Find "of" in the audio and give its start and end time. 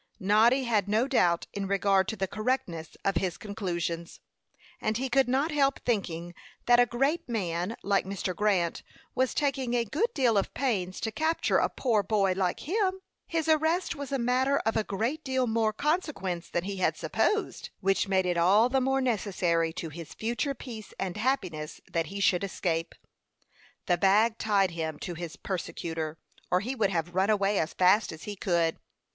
3.05-3.17, 10.39-10.55, 14.65-14.75